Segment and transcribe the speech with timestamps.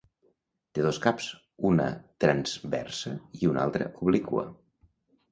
[0.77, 1.25] Té dos caps:
[1.71, 1.85] una
[2.25, 4.47] transversa i una altra obliqua.